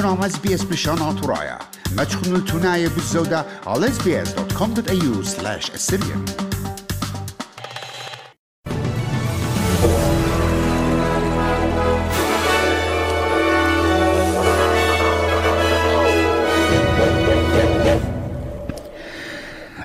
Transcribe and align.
برنامج 0.00 0.24
اس 0.24 0.38
بي 0.38 0.54
اس 0.54 0.62
بشان 0.64 1.20
ترايا 1.22 1.58
ما 1.96 2.04
تشخنوا 2.04 2.38
التناية 2.38 2.88
بالزودة 2.88 3.46
على 3.66 3.86
sbs.com.au 3.86 5.24
slash 5.26 5.70
assyrian 5.70 6.49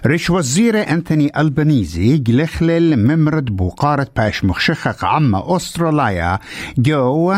ريش 0.07 0.31
وزير 0.31 0.91
أنثوني 0.91 1.41
ألبانيزي 1.41 2.19
جلخلل 2.19 2.97
ممرد 3.17 3.45
بوقارة 3.45 4.09
باش 4.17 4.45
مخشخق 4.45 5.05
عما 5.05 5.57
أستراليا 5.57 6.39
جو 6.79 7.37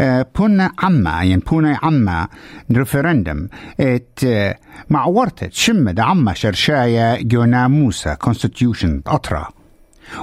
آه، 0.00 0.26
بونا 0.38 0.72
عما 0.78 1.10
يعني 1.10 1.36
بونا 1.36 1.78
عما 1.82 2.28
ريفرندم 2.72 3.48
إت 3.80 4.20
آه، 4.24 4.58
معورتت 4.90 5.52
شمد 5.52 6.00
عما 6.00 6.34
شرشايا 6.34 7.22
جو 7.22 7.44
ناموسا 7.44 8.14
كونستيوشن 8.14 9.02
أطرا. 9.06 9.48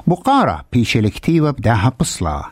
بقارة 0.08 0.66
بيش 0.74 0.98
الكتيبة 0.98 1.52
بداها 1.52 1.94
بصلا. 2.00 2.52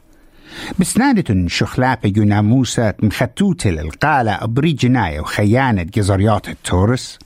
بسنادة 0.79 1.47
شخلابة 1.47 2.09
جو 2.09 2.23
ناموسا 2.23 2.93
مختوتل 3.03 3.79
القالة 3.79 4.31
أبري 4.31 4.73
جناية 4.73 5.19
وخيانة 5.19 5.83
جزريات 5.83 6.49
التورس. 6.49 7.19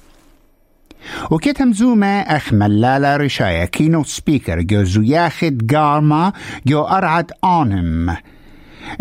وكتم 1.32 1.74
زوما 1.74 2.22
أخ 2.22 2.54
ملالا 2.54 3.18
رشايا 3.18 3.66
كينو 3.66 4.04
سبيكر 4.04 4.62
جو 4.62 4.84
زياخد 4.84 5.72
قارما 5.76 6.34
جو 6.66 6.84
أرعد 6.84 7.32
آنم. 7.44 8.18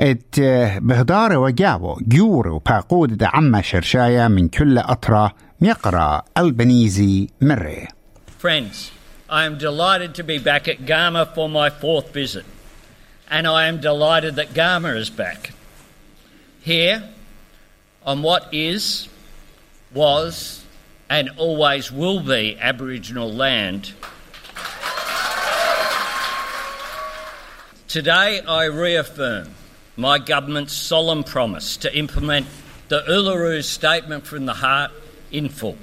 ات 0.00 0.40
بهدار 0.80 1.36
وجاو 1.38 2.00
جورو 2.02 2.58
باقود 2.58 3.22
عما 3.22 3.62
شرشايا 3.62 4.28
من 4.28 4.48
كل 4.48 4.78
أطرا. 4.78 5.32
ميقرا 5.60 6.22
ألبنيزي 6.38 7.28
مري 7.40 7.88
Friends, 8.38 8.90
I 9.30 9.44
am 9.46 9.56
delighted 9.56 10.14
to 10.16 10.22
be 10.22 10.38
back 10.38 10.68
at 10.68 10.84
Gama 10.84 11.24
for 11.34 11.48
my 11.48 11.70
fourth 11.70 12.12
visit, 12.12 12.44
and 13.30 13.46
I 13.46 13.66
am 13.66 13.80
delighted 13.80 14.36
that 14.36 14.52
Gama 14.52 14.90
is 14.90 15.08
back. 15.08 15.52
Here, 16.60 17.08
on 18.04 18.22
what 18.22 18.42
is, 18.52 19.08
was, 19.94 20.63
and 21.14 21.30
always 21.36 21.92
will 21.92 22.18
be 22.18 22.58
Aboriginal 22.58 23.32
land. 23.32 23.92
Today, 27.86 28.40
I 28.40 28.64
reaffirm 28.64 29.50
my 29.96 30.18
government's 30.18 30.72
solemn 30.72 31.22
promise 31.22 31.76
to 31.76 31.96
implement 31.96 32.46
the 32.88 33.02
Uluru 33.02 33.62
Statement 33.62 34.26
from 34.26 34.46
the 34.46 34.54
Heart 34.54 34.90
in 35.30 35.48
full. 35.50 35.78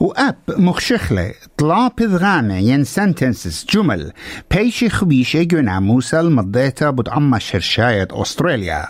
وأب 0.00 0.36
مخشخلة 0.48 1.32
طلا 1.56 1.90
بذغامة 1.98 2.56
ين 2.58 2.84
سنتنسس 2.84 3.66
جمل 3.70 4.12
بيشي 4.50 4.88
خبيشة 4.88 5.42
جنا 5.42 5.80
موسى 5.80 6.20
المضيتا 6.20 6.90
بود 6.90 7.08
عما 7.08 7.38
شرشاية 7.38 8.08
أستراليا. 8.12 8.86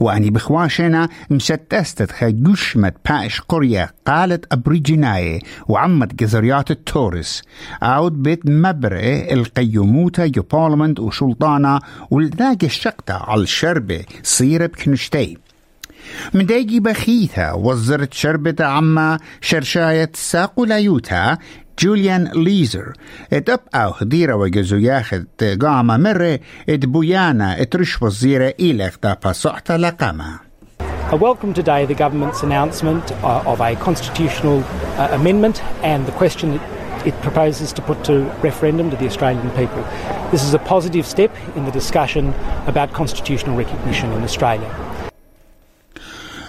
وأني 0.00 0.30
بخواشنا 0.30 1.08
مستستت 1.30 2.10
خجوشمت 2.10 2.94
باش 3.10 3.40
قرية 3.40 3.94
قالت 4.06 4.52
أبريجيناي 4.52 5.42
وعمت 5.68 6.14
جزريات 6.14 6.70
التورس. 6.70 7.42
عود 7.82 8.22
بيت 8.22 8.40
مبرئ 8.46 9.34
القيموتا 9.34 10.26
جو 10.26 10.42
بارلمنت 10.42 11.00
وشلطانا 11.00 11.80
والذاق 12.10 12.58
الشقطة 12.62 13.14
على 13.14 13.42
الشربة 13.42 14.04
صيرة 14.22 14.66
بكنشتي 14.66 15.38
مداجي 16.33 16.79
بخيثة 16.79 17.55
وزرت 17.55 18.13
شربة 18.13 18.65
عما 18.65 19.19
شرشاية 19.41 20.11
ساقو 20.13 20.65
لايوتا 20.65 21.37
جوليان 21.79 22.31
ليزر 22.35 22.93
ات 23.33 23.49
او 23.75 23.91
هديرة 23.91 24.35
وجزو 24.35 24.77
ياخد 24.77 25.25
قامة 25.61 25.97
مرة 25.97 26.39
ات 26.69 26.85
بويانا 26.85 27.61
ات 27.61 27.75
رش 27.75 28.01
وزيرة 28.01 28.53
إلك 28.59 28.93
دا 29.03 29.17
باسوحتا 29.23 29.73
لقامة 29.73 30.51
I 31.11 31.15
welcome 31.15 31.53
today 31.53 31.85
the 31.85 31.93
government's 31.93 32.41
announcement 32.41 33.11
uh, 33.11 33.43
of 33.45 33.59
a 33.59 33.75
constitutional 33.75 34.63
uh, 34.63 35.09
amendment 35.11 35.61
and 35.83 36.05
the 36.05 36.13
question 36.13 36.53
it, 36.53 36.61
it 37.05 37.21
proposes 37.21 37.73
to 37.73 37.81
put 37.81 38.01
to 38.05 38.13
referendum 38.41 38.89
to 38.91 38.95
the 38.95 39.07
Australian 39.07 39.49
people. 39.51 39.83
This 40.31 40.43
is 40.43 40.53
a 40.53 40.59
positive 40.59 41.05
step 41.05 41.35
in 41.57 41.65
the 41.65 41.71
discussion 41.71 42.33
about 42.65 42.93
constitutional 42.93 43.57
recognition 43.57 44.09
in 44.13 44.23
Australia. 44.23 44.69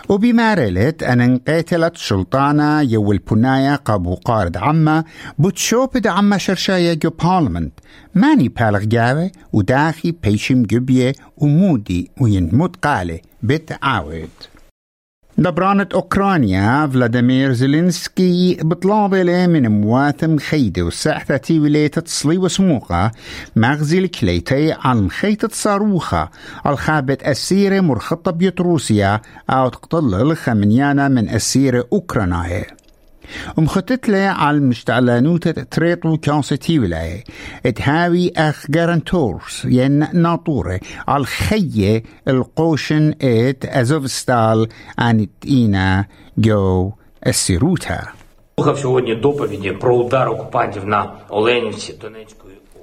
وبمارلت 0.09 1.03
أن 1.03 1.21
انقتلت 1.21 1.97
سلطانة 1.97 2.81
يو 2.81 3.11
البناية 3.11 3.75
قابو 3.75 4.15
قارد 4.15 4.57
عما 4.57 5.03
بتشوبد 5.39 6.07
عما 6.07 6.37
شرشاية 6.37 6.93
جو 6.93 7.09
بارلمنت. 7.09 7.73
ماني 8.15 8.49
بالغ 8.49 8.79
جاوي 8.79 9.31
وداخي 9.53 10.11
بيشم 10.11 10.63
جبية 10.63 11.13
ومودي 11.37 12.11
وينموت 12.21 12.75
قالي 12.75 13.21
بتعاود 13.43 14.29
دبرانة 15.39 15.87
أوكرانيا 15.93 16.87
فلاديمير 16.87 17.53
زيلينسكي 17.53 18.57
بطلابة 18.61 19.47
من 19.47 19.81
مواثم 19.81 20.37
خيدة 20.37 20.83
وساحة 20.83 21.41
ولاية 21.51 21.87
تصلي 21.87 22.37
وسموقة 22.37 23.11
مغزي 23.55 23.99
الكليتي 23.99 24.75
عن 24.79 25.09
خيطة 25.09 25.49
صاروخة 25.51 26.29
الخابت 26.65 27.23
أسيرة 27.23 27.79
مرخطة 27.79 28.31
بيت 28.31 28.61
روسيا 28.61 29.21
أو 29.49 29.69
تقتل 29.69 30.13
الخمنيانة 30.15 31.07
من 31.07 31.29
أسيرة 31.29 31.87
أوكرانيا 31.93 32.65
مخطط 33.57 34.09
له 34.09 34.17
على 34.17 34.57
المشتعلانوتة 34.57 35.51
تريطو 35.51 36.17
كانستي 36.17 36.79
ولاية. 36.79 37.23
تهاوي 37.75 38.31
أخ 38.37 38.65
جارنتورس 38.69 39.65
ين 39.65 40.07
ناطورة 40.13 40.79
على 41.07 41.21
الخية 41.21 42.03
القوشن 42.27 43.13
إت 43.21 43.65
أزوفستال 43.65 44.67
عن 44.99 45.27
إينا 45.47 46.05
جو 46.37 46.91
السيروتا 47.27 48.01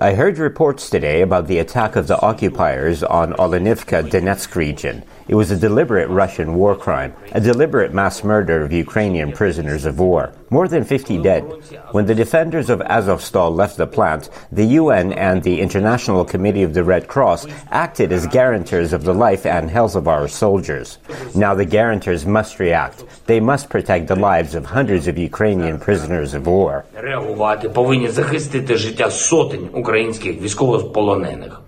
I 0.01 0.13
heard 0.13 0.39
reports 0.39 0.91
today 0.91 1.23
about 1.23 1.47
the 1.47 1.59
attack 1.59 1.97
of 1.97 2.07
the 2.07 2.21
occupiers 2.21 3.03
on 3.03 3.33
Olenivka 3.33 4.09
Donetsk 4.09 4.55
region. 4.55 5.03
It 5.28 5.36
was 5.36 5.52
a 5.52 5.58
deliberate 5.58 6.10
Russian 6.10 6.56
war 6.56 6.76
crime, 6.76 7.14
a 7.32 7.42
deliberate 7.42 7.94
mass 7.94 8.24
murder 8.24 8.64
of 8.64 8.72
Ukrainian 8.72 9.32
prisoners 9.32 9.86
of 9.86 10.00
war. 10.00 10.32
More 10.50 10.68
than 10.68 10.84
50 10.84 11.22
dead. 11.22 11.44
When 11.92 12.06
the 12.08 12.16
defenders 12.16 12.70
of 12.70 12.80
Azovstal 12.80 13.56
left 13.56 13.78
the 13.78 13.86
plant, 13.86 14.30
the 14.52 14.66
UN 14.82 15.14
and 15.14 15.44
the 15.44 15.62
International 15.62 16.26
Committee 16.26 16.64
of 16.64 16.74
the 16.74 16.84
Red 16.84 17.08
Cross 17.08 17.46
acted 17.70 18.12
as 18.12 18.26
guarantors 18.28 18.94
of 18.94 19.04
the 19.04 19.14
life 19.14 19.46
and 19.46 19.70
health 19.70 19.96
of 19.96 20.08
our 20.08 20.28
soldiers. 20.28 20.98
Now 21.36 21.54
the 21.54 21.66
guarantors 21.66 22.26
must 22.26 22.60
react. 22.60 23.04
They 23.28 23.40
must 23.40 23.70
protect 23.70 24.08
the 24.08 24.16
lives 24.16 24.56
of 24.56 24.66
hundreds 24.66 25.08
of 25.08 25.18
Ukrainian 25.18 25.80
prisoners 25.80 26.34
of 26.34 26.44
war. 26.48 26.84
реагувати 26.96 27.70
повинні 27.70 28.10
захистити 28.10 28.78
життя 28.78 29.12
сотень 29.12 29.70
українських 29.74 30.42
військовополонених. 30.42 31.62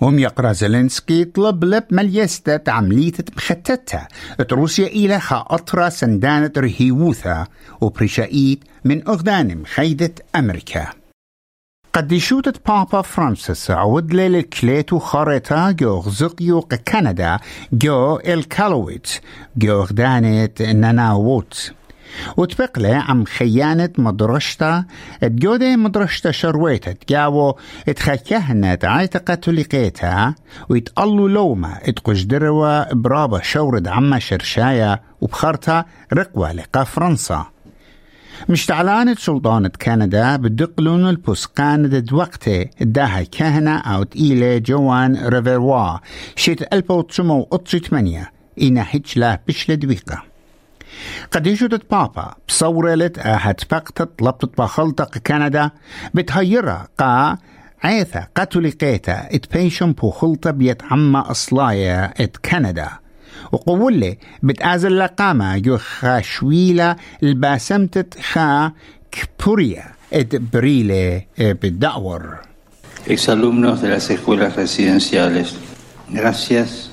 وم 0.00 0.18
يقرأ 0.18 0.52
زيلينسكي 0.52 1.24
طلب 1.24 1.64
لب 1.64 1.84
مليستة 1.90 2.72
عملية 2.72 3.12
مختتة 3.36 4.06
روسيا 4.52 4.86
إلى 4.86 5.20
خاطرة 5.20 5.88
سندانة 5.88 6.52
رهيوثا 6.58 7.46
وبريشايت 7.80 8.64
من 8.84 9.08
أغدان 9.08 9.58
مخيدة 9.58 10.14
أمريكا. 10.36 10.86
قد 11.92 12.14
شوتت 12.14 12.68
بابا 12.68 13.02
فرانسيس 13.02 13.70
عود 13.70 14.14
للكليتو 14.14 14.98
خارطة 14.98 15.70
جو 15.70 15.98
غزقيو 15.98 16.60
كندا 16.62 17.38
جو 17.72 18.16
الكالويت 18.16 19.08
جو 19.56 19.82
غدانة 19.82 20.50
ناناووت 20.60 21.72
وتبقلي 22.36 22.94
عم 22.94 23.24
خيانة 23.24 23.90
مدرشتا 23.98 24.84
تجودي 25.20 25.76
مدرشتا 25.76 26.30
شرويتا 26.30 26.92
تجاو 26.92 27.56
اتخكهنت 27.88 28.84
عايتقة 28.84 29.34
تلقيتها 29.34 30.34
ويتقلوا 30.68 31.28
لوما 31.28 31.78
اتقجدروا 31.82 32.94
برابا 32.94 33.42
شورد 33.42 33.88
عما 33.88 34.18
شرشايا 34.18 35.00
وبخرتها 35.20 35.84
رقوة 36.12 36.52
لقا 36.52 36.84
فرنسا. 36.84 37.46
مشتعلانة 38.48 39.14
سلطانة 39.14 39.68
كندا 39.68 40.36
بدقلون 40.36 41.08
البسقان 41.08 41.88
دد 41.88 42.12
وقته 42.12 42.64
داها 42.80 43.22
كهنة 43.22 43.78
أو 43.78 44.02
تقيلة 44.02 44.58
جوان 44.58 45.26
ريفيروا 45.26 45.98
شيت 46.36 46.74
ألبو 46.74 47.00
تسمو 47.00 47.48
أطسي 47.52 47.78
تمانية 47.78 48.32
إنا 48.62 48.86
هجلا 48.90 49.40
بشلة 49.48 49.74
دويقة 49.74 50.22
قد 51.32 51.46
يجدت 51.46 51.90
بابا 51.90 52.34
بصورة 52.48 53.12
أهت 53.18 53.60
بقتت 53.70 54.22
لبطت 54.22 54.58
بخلطق 54.58 55.18
كندا 55.18 55.70
بتهيرا 56.14 56.86
قا 56.98 57.38
عيثا 57.82 58.26
قتلقيتا 58.34 59.28
اتبيشم 59.32 59.92
بو 59.92 60.10
خلطة 60.10 60.50
بيت 60.50 60.82
عما 60.82 61.30
أصلايا 61.30 62.14
إت 62.20 62.36
كندا. 62.36 62.88
وقولي 63.52 64.18
بتازل 64.42 64.98
لقامة 64.98 65.58
جو 65.58 65.78
خاشويلة 65.78 66.96
الباسمتت 67.22 68.20
خا 68.20 68.72
كبوريا 69.12 69.84
اد 70.12 70.50
بريلة 70.52 71.22
بالدعور 71.38 72.36
Exalumnos 73.06 73.82
de 73.82 73.88
las 73.88 74.10
escuelas 74.10 74.56
residenciales, 74.56 75.54
gracias. 76.10 76.90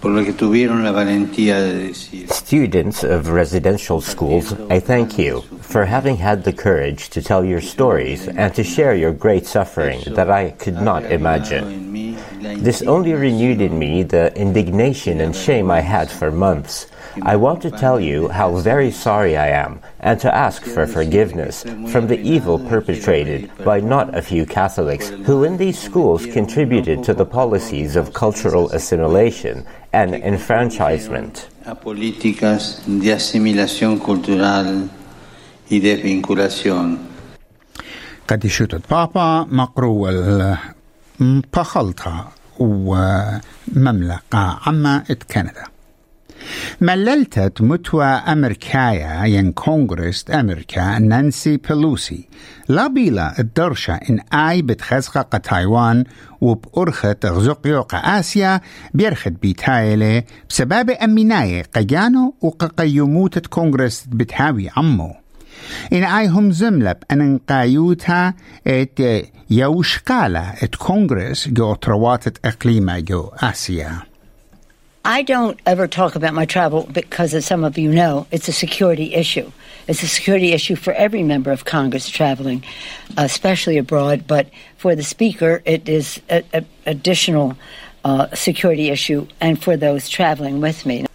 Por 0.00 0.10
lo 0.10 0.24
que 0.24 0.32
tuvieron 0.32 0.84
la 0.84 0.92
valentía 0.92 1.60
de 1.60 1.88
decir. 1.88 2.28
Students 2.30 3.04
of 3.04 3.28
residential 3.28 4.00
schools, 4.00 4.54
I 4.70 4.80
thank 4.80 5.18
you 5.18 5.42
for 5.60 5.84
having 5.84 6.16
had 6.16 6.44
the 6.44 6.52
courage 6.52 7.08
to 7.10 7.22
tell 7.22 7.44
your 7.44 7.60
stories 7.60 8.28
and 8.28 8.54
to 8.54 8.62
share 8.62 8.94
your 8.94 9.12
great 9.12 9.46
suffering 9.46 10.00
that 10.14 10.30
I 10.30 10.50
could 10.50 10.80
not 10.80 11.04
imagine. 11.10 12.16
This 12.62 12.82
only 12.82 13.12
renewed 13.12 13.60
in 13.60 13.78
me 13.78 14.02
the 14.02 14.32
indignation 14.36 15.20
and 15.20 15.34
shame 15.34 15.70
I 15.70 15.80
had 15.80 16.10
for 16.10 16.30
months. 16.30 16.86
I 17.22 17.36
want 17.36 17.62
to 17.62 17.70
tell 17.70 17.98
you 17.98 18.28
how 18.28 18.56
very 18.56 18.90
sorry 18.90 19.36
I 19.36 19.48
am 19.48 19.80
and 20.00 20.20
to 20.20 20.34
ask 20.34 20.62
for 20.62 20.86
forgiveness 20.86 21.64
from 21.90 22.06
the 22.06 22.20
evil 22.20 22.58
perpetrated 22.58 23.50
by 23.64 23.80
not 23.80 24.14
a 24.14 24.20
few 24.20 24.44
Catholics 24.44 25.08
who 25.08 25.44
in 25.44 25.56
these 25.56 25.78
schools 25.78 26.26
contributed 26.26 27.02
to 27.04 27.14
the 27.14 27.24
policies 27.24 27.96
of 27.96 28.12
cultural 28.12 28.70
assimilation 28.70 29.66
and 30.00 30.10
enfranchisement. 30.32 31.34
Políticas 31.90 32.60
de 32.86 33.12
asimilación 33.12 33.92
cultural 33.98 34.88
y 35.70 35.80
desvinculación. 35.80 36.98
قد 38.28 38.44
يشوتت 38.44 38.90
بابا 38.90 39.46
مقرو 39.50 40.08
البخلطة 41.20 42.28
ومملكة 42.58 44.18
عما 44.66 45.04
ات 45.10 45.22
كندا 45.22 45.64
مللتت 46.80 47.62
متوى 47.62 48.04
أمريكايا 48.04 49.24
ين 49.24 49.52
كونغرس 49.52 50.24
أمريكا 50.30 50.98
نانسي 50.98 51.56
بلوسي 51.56 52.28
لا 52.68 52.86
بيلا 52.86 53.40
الدرشة 53.40 53.94
إن 53.94 54.20
آي 54.38 54.62
بتخزقة 54.62 55.38
تايوان 55.38 56.04
وبأرخة 56.40 57.16
غزقيوق 57.24 57.94
آسيا 57.94 58.60
بيرخت 58.94 59.32
بيتايلة 59.42 60.22
بسبب 60.48 60.90
أميناي 60.90 61.62
قيانو 61.62 62.34
وقيموتة 62.40 63.40
كونغرس 63.40 64.04
بتهاوي 64.08 64.70
عمو. 64.76 65.14
إن 65.92 66.04
آي 66.04 66.28
هم 66.28 66.50
زملب 66.50 66.96
أن 67.10 67.38
قايوتها 67.48 68.34
إت 68.66 69.26
يوشقالة 69.50 70.52
إت 70.62 70.74
كونغرس 70.74 71.48
جو 71.48 71.74
ترواتت 71.74 72.46
إقليمة 72.46 72.98
جو 72.98 73.30
آسيا. 73.42 74.15
I 75.05 75.23
don't 75.23 75.59
ever 75.65 75.87
talk 75.87 76.15
about 76.15 76.35
my 76.35 76.45
travel 76.45 76.87
because, 76.91 77.33
as 77.33 77.45
some 77.45 77.63
of 77.63 77.75
you 77.77 77.91
know, 77.91 78.27
it's 78.31 78.47
a 78.47 78.51
security 78.51 79.15
issue. 79.15 79.51
It's 79.87 80.03
a 80.03 80.07
security 80.07 80.51
issue 80.51 80.75
for 80.75 80.93
every 80.93 81.23
member 81.23 81.51
of 81.51 81.65
Congress 81.65 82.07
traveling, 82.07 82.63
especially 83.17 83.79
abroad. 83.79 84.27
But 84.27 84.51
for 84.77 84.95
the 84.95 85.03
Speaker, 85.03 85.63
it 85.65 85.89
is 85.89 86.21
an 86.29 86.67
additional 86.85 87.57
uh, 88.05 88.27
security 88.35 88.89
issue, 88.89 89.27
and 89.39 89.61
for 89.61 89.75
those 89.75 90.07
traveling 90.07 90.61
with 90.61 90.85
me. 90.85 91.05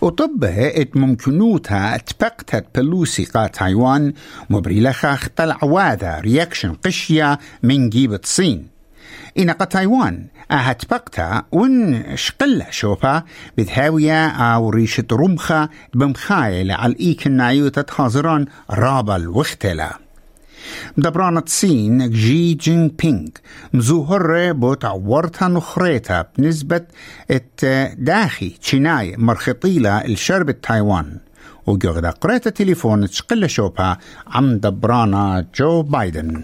وطبه 0.00 0.80
ات 0.80 0.96
ممكنوتها 0.96 1.94
اتبقتت 1.94 2.66
بلوسي 2.74 3.24
قا 3.24 3.46
تايوان 3.46 4.12
مبريلخا 4.50 5.14
اختلع 5.14 5.58
واذا 5.62 6.20
رياكشن 6.20 6.74
قشية 6.74 7.38
من 7.62 7.90
جيبة 7.90 8.20
صين 8.24 8.68
إن 9.39 9.57
تايوان. 9.57 10.27
أهت 10.51 10.85
بقتا 10.91 11.43
ون 11.51 12.03
شقلة 12.15 12.65
شوبا 12.69 13.23
بذهاوية 13.57 14.27
أو 14.27 14.69
ريشة 14.69 15.07
رمخة 15.11 15.69
بمخايل 15.93 16.71
على 16.71 16.93
الإيك 16.93 17.27
النايوتة 17.27 17.93
حاضران 17.95 18.45
رابا 18.71 19.15
الوختلا 19.15 19.99
مدبرانة 20.97 21.43
صين 21.45 22.09
جي 22.09 22.53
جين 22.53 22.87
بينغ 22.87 23.27
مزوهر 23.73 24.51
بوت 24.51 24.85
عورتها 24.85 25.47
نخريتا 25.47 26.25
بنسبة 26.37 26.81
داخي 27.97 28.49
تشيناي 28.49 29.15
مرخطيلة 29.17 30.05
الشرب 30.05 30.61
تايوان. 30.61 31.17
وجوغدا 31.67 32.09
قريتا 32.09 32.49
تليفون 32.49 33.09
تشقل 33.09 33.49
شوبا 33.49 33.97
عم 34.27 34.57
دبرانا 34.57 35.45
جو 35.55 35.81
بايدن. 35.81 36.43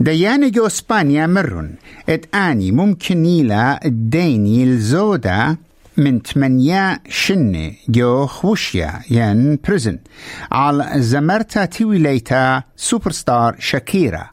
ديانة 0.00 0.48
جو 0.48 0.66
إسبانيا 0.66 1.26
مرن. 1.26 1.74
إت 2.08 2.34
آني 2.34 2.72
ممكن 2.72 3.22
نيلا 3.22 3.80
الديني 3.84 4.64
الزودا 4.64 5.56
من 5.96 6.22
تمنيا 6.22 6.98
شنة 7.08 7.72
جو 7.88 8.26
خوشيا 8.26 9.00
ين 9.10 9.58
بريزن 9.68 9.98
على 10.52 10.92
زمرتا 10.96 11.64
تيويليتا 11.64 12.62
سوبر 12.76 13.12
ستار 13.12 13.56
شاكيرا. 13.58 14.30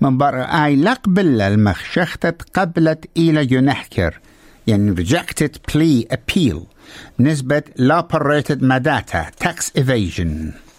من 0.00 0.18
بر 0.18 0.40
آي 0.42 0.76
لقبل 0.76 1.40
المخشختة 1.40 2.34
قبلت 2.54 3.04
إلى 3.16 3.54
ينحكر 3.54 4.20
ين 4.66 4.96
rejected 4.96 5.56
plea 5.72 6.14
appeal. 6.14 6.58
نسبة 7.20 7.62
لا 7.76 8.08
مداتا. 8.50 9.26
Tax 9.44 9.80
evasion. 9.80 10.69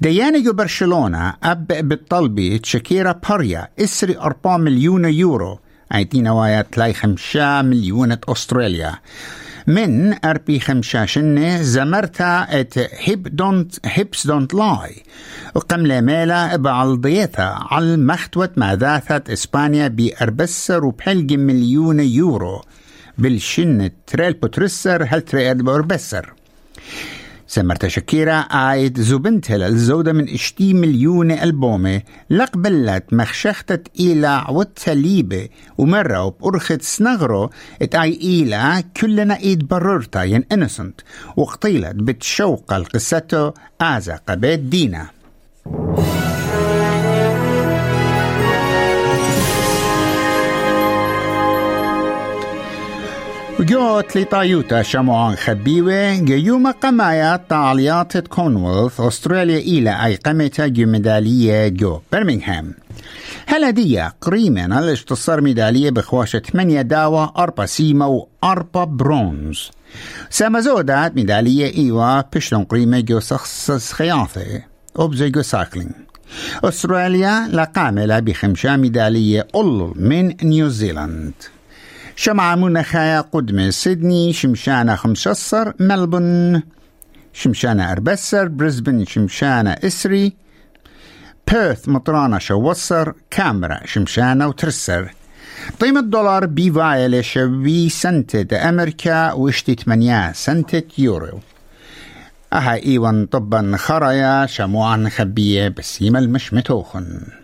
ديانا 0.00 0.52
برشلونة 0.52 1.34
أب 1.42 1.66
بالطلبي 1.66 2.58
تشكيرا 2.58 3.20
باريا 3.28 3.68
إسري 3.80 4.18
أربعة 4.18 4.56
مليون 4.56 5.04
يورو. 5.04 5.58
عيتين 5.90 6.28
وايا 6.28 6.62
تلاي 6.62 6.92
خمسة 6.92 7.62
مليون 7.62 8.16
أستراليا. 8.28 8.94
من 9.66 10.24
أربي 10.24 10.60
خمسة 10.60 11.04
شنة 11.04 11.62
زمرتا 11.62 12.46
إت 12.60 12.78
هيب 12.78 13.36
دونت 13.36 13.74
هيبس 13.84 14.26
دونت 14.26 14.54
لاي. 14.54 15.02
وقم 15.54 15.86
لميلا 15.86 16.56
بعلضيتها 16.56 17.66
على 17.70 17.96
مختوة 17.96 18.50
ماذاثة 18.56 19.32
إسبانيا 19.32 19.88
بأربسر 19.88 20.84
وبحلق 20.84 21.32
مليون 21.32 22.00
يورو. 22.00 22.62
بالشنة 23.18 23.90
تريل 24.06 24.32
بوترسر 24.32 25.06
هل 25.08 25.20
تريل 25.20 25.62
بوربسر 25.62 26.32
سمرت 27.54 27.86
شكيرا 27.86 28.34
آيد 28.40 29.00
زوبنتل 29.00 29.62
الزودة 29.62 30.12
من 30.12 30.28
اشتي 30.28 30.74
مليون 30.74 31.30
ألبومة 31.30 32.02
لقبلت 32.30 33.04
مخشختت 33.12 33.88
إلى 34.00 34.26
عوتليبة 34.26 35.48
ومرة 35.78 36.24
وبأرخت 36.24 36.82
سنغرو 36.82 37.50
ات 37.82 37.94
آي 37.94 38.12
إلى 38.12 38.84
كلنا 38.96 39.36
إيد 39.36 39.68
بررتا 39.68 40.22
ين 40.22 40.44
إنسنت 40.52 41.00
وقتيلت 41.36 41.94
بتشوق 41.96 42.72
القصته 42.72 43.52
آزا 43.80 44.20
قبيت 44.28 44.60
دينا. 44.60 45.06
جوت 53.62 54.16
لطايوتا 54.16 54.82
شموعان 54.82 55.36
خبيوة 55.36 56.16
جيوم 56.16 56.70
قمايا 56.70 57.36
طاليات 57.36 58.28
كونولث 58.28 59.00
أستراليا 59.00 59.58
إلى 59.58 60.04
أي 60.04 60.14
قمتا 60.14 60.66
جو 60.66 60.86
ميدالية 60.86 61.68
جو 61.68 62.00
برمنغهام 62.12 62.74
هلدية 63.46 64.14
قريمة 64.20 64.78
الاشتصار 64.78 65.40
ميدالية 65.40 65.90
بخواشة 65.90 66.38
8 66.38 66.82
داوة 66.82 67.32
أربع 67.36 67.66
سيما 67.66 68.06
وأربع 68.06 68.84
برونز 68.84 69.70
سامزودات 70.30 71.16
ميدالية 71.16 71.74
إيوا 71.74 72.20
بشلون 72.20 72.64
قريمة 72.64 73.00
جو 73.00 73.20
سخص 73.20 73.92
خياطة 73.92 74.62
أوبزي 74.98 75.30
جو 75.30 75.42
سايكلينج 75.42 75.90
أستراليا 76.64 77.48
لقاملة 77.52 78.18
بخمسة 78.18 78.76
ميدالية 78.76 79.46
أول 79.54 79.92
من 79.96 80.34
نيوزيلاند 80.42 81.32
شمعة 82.22 82.54
منخايا 82.54 83.20
قدمة 83.20 83.70
سيدني 83.70 84.32
شمشانة 84.32 84.94
خمسصر 84.94 85.72
ملبون 85.80 86.62
شمشانة 87.32 87.92
أربسر 87.92 88.48
بريسبن 88.48 89.04
شمشانة 89.04 89.70
إسري 89.70 90.32
بيرث 91.50 91.88
مطرانة 91.88 92.38
شوصر 92.38 93.12
كاميرا 93.30 93.80
شمشانة 93.84 94.48
وترسر. 94.48 95.14
قيمة 95.80 96.00
الدولار 96.00 96.46
بيفايلة 96.46 97.20
شوي 97.20 97.88
سنتة 97.88 98.68
أمريكا 98.68 99.32
وإشتي 99.32 99.74
8 99.74 100.32
سنتة 100.32 100.82
يورو. 100.98 101.40
أها 102.52 102.74
إيوان 102.74 103.26
طبا 103.26 103.76
خرايا 103.76 104.46
شموعا 104.46 105.08
خبية 105.16 105.68
بسيمة 105.68 106.18
المشمتوخن. 106.18 107.41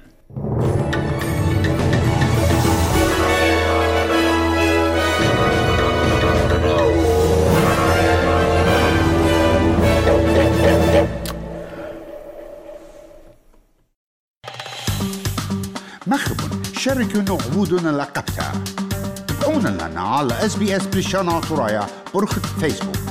مخب 16.09 16.37
شركة 16.79 17.21
نغودنا 17.23 17.91
لقبتها. 17.91 18.53
تابعونا 19.29 19.69
لنا 19.69 20.01
على 20.01 20.47
اس 20.47 20.57
بريشانا 20.87 21.41
ترايا 21.41 21.87
برخة 22.15 22.41
فيسبوك 22.61 23.08